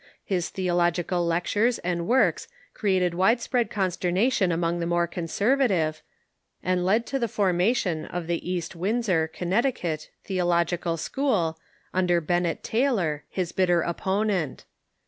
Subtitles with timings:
[0.25, 6.01] His theological lectures and works created wide spread consternation among the more conservative,
[6.63, 11.59] and led to the formation of the East Windsor (Connecticut) Theological School,
[11.93, 14.65] under Bennet Tyler, his bitter opponent.